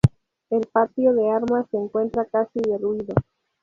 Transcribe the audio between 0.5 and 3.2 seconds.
patio de armas se encuentra casi derruido.